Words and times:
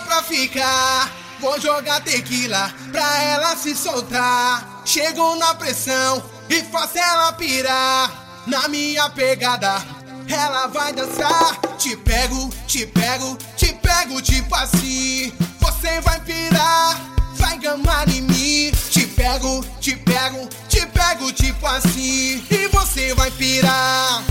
pra 0.00 0.22
ficar. 0.22 1.10
Vou 1.40 1.60
jogar 1.60 2.00
tequila 2.02 2.72
pra 2.90 3.22
ela 3.22 3.56
se 3.56 3.74
soltar. 3.76 4.82
Chego 4.84 5.36
na 5.36 5.54
pressão 5.54 6.22
e 6.48 6.62
faço 6.64 6.98
ela 6.98 7.32
pirar. 7.32 8.44
Na 8.46 8.66
minha 8.66 9.08
pegada, 9.10 9.82
ela 10.28 10.66
vai 10.68 10.92
dançar. 10.92 11.58
Te 11.78 11.96
pego, 11.96 12.50
te 12.66 12.86
pego, 12.86 13.38
te 13.56 13.72
pego, 13.74 14.20
tipo 14.20 14.54
assim. 14.54 15.32
Você 15.60 16.00
vai 16.00 16.20
pirar, 16.20 16.98
vai 17.34 17.58
gamar 17.58 18.08
em 18.08 18.22
mim. 18.22 18.72
Te 18.90 19.06
pego, 19.06 19.64
te 19.80 19.94
pego, 19.96 20.48
te 20.68 20.86
pego, 20.86 21.32
tipo 21.32 21.66
assim. 21.66 22.44
E 22.50 22.68
você 22.68 23.14
vai 23.14 23.30
pirar. 23.30 24.24